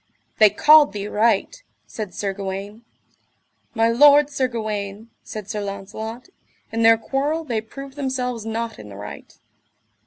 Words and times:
They 0.39 0.49
called 0.49 0.93
thee 0.93 1.07
right, 1.07 1.61
said 1.85 2.15
Sir 2.15 2.33
Gawaine. 2.33 2.83
My 3.75 3.89
lord 3.89 4.31
Sir 4.31 4.47
Gawaine, 4.47 5.11
said 5.21 5.47
Sir 5.47 5.61
Launcelot, 5.61 6.27
in 6.71 6.81
their 6.81 6.97
quarrel 6.97 7.43
they 7.43 7.61
proved 7.61 7.95
themselves 7.97 8.43
not 8.43 8.79
in 8.79 8.89
the 8.89 8.95
right. 8.97 9.37